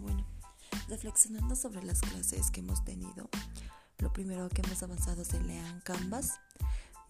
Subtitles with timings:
[0.00, 0.26] bueno,
[0.86, 3.30] reflexionando sobre las clases que hemos tenido,
[3.98, 6.32] lo primero que hemos avanzado es el Lean Canvas,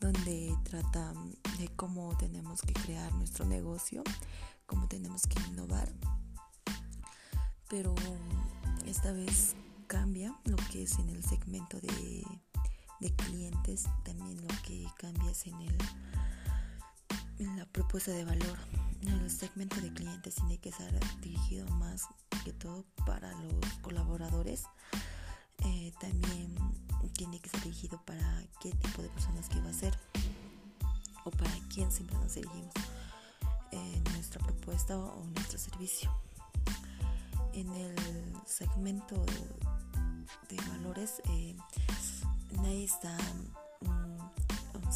[0.01, 1.13] donde trata
[1.59, 4.05] de cómo tenemos que crear nuestro negocio,
[4.67, 5.93] cómo tenemos que innovar.
[7.69, 7.97] Pero
[8.87, 9.57] esta vez
[9.89, 12.25] cambia lo que es en el segmento de,
[13.01, 15.79] de clientes, también lo que cambia es en, el,
[17.41, 22.07] en la propuesta de valor el segmento de clientes tiene que ser dirigido más
[22.45, 24.65] que todo para los colaboradores.
[25.59, 26.55] Eh, también
[27.13, 29.97] tiene que ser dirigido para qué tipo de personas que va a ser
[31.25, 32.73] o para quién siempre nos dirigimos
[33.71, 36.11] en nuestra propuesta o nuestro servicio.
[37.53, 37.97] En el
[38.47, 39.25] segmento
[40.49, 41.57] de valores, eh,
[42.57, 43.17] nadie está,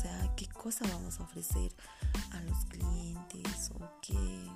[0.00, 1.74] sea, qué cosa vamos a ofrecer
[2.30, 4.48] a los clientes o qué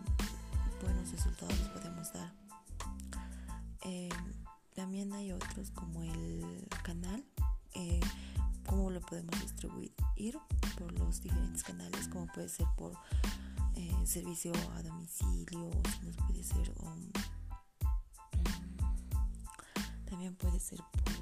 [0.81, 2.33] buenos resultados podemos dar.
[3.81, 4.09] Eh,
[4.73, 7.25] también hay otros como el canal,
[7.75, 7.99] eh,
[8.67, 9.93] cómo lo podemos distribuir
[10.79, 12.93] por los diferentes canales, como puede ser por
[13.75, 15.71] eh, servicio a domicilio,
[16.05, 17.11] nos puede ser um,
[20.05, 21.13] también puede ser por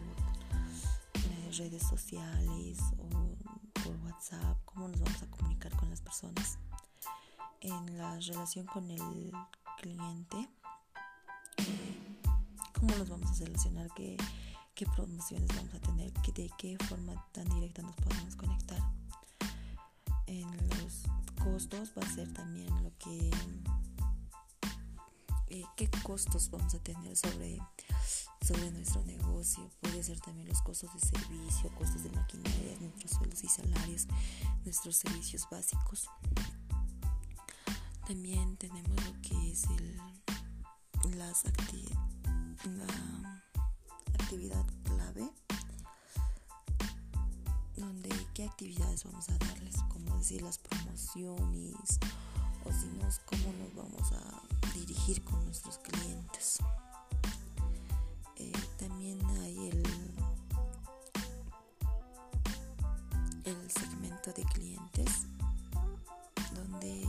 [1.56, 3.19] redes sociales o
[6.11, 6.58] personas.
[7.61, 9.33] En la relación con el
[9.80, 10.48] cliente,
[12.75, 14.16] cómo nos vamos a relacionar, qué,
[14.75, 18.81] qué promociones vamos a tener, de qué forma tan directa nos podemos conectar.
[20.27, 21.05] En los
[21.44, 23.31] costos va a ser también lo que
[25.51, 27.59] eh, qué costos vamos a tener sobre
[28.47, 29.70] sobre nuestro negocio.
[29.81, 34.06] Puede ser también los costos de servicio, costos de maquinaria, nuestros sueldos y salarios,
[34.65, 36.09] nuestros servicios básicos.
[38.06, 39.97] También tenemos lo que es el,
[41.16, 41.33] la
[44.15, 45.31] actividad clave,
[47.77, 51.99] donde qué actividades vamos a darles, como decir las promociones
[52.65, 54.43] o si no, cómo nos vamos a
[54.75, 56.61] dirigir con nuestros clientes.
[64.37, 65.27] de clientes
[66.55, 67.03] donde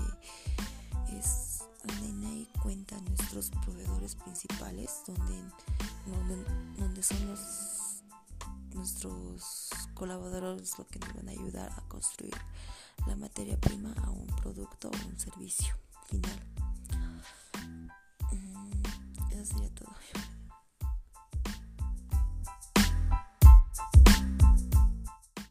[1.19, 6.45] es donde hay cuenta nuestros proveedores principales donde,
[6.77, 8.03] donde, son los
[8.73, 12.33] nuestros colaboradores lo que nos van a ayudar a construir
[13.05, 15.75] la materia prima a un producto o un servicio
[16.07, 16.50] final.
[19.51, 19.89] советую